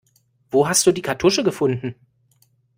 [0.49, 1.93] Wo hast du die Kartusche gefunden?